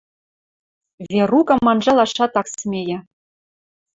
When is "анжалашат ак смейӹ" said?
1.71-2.97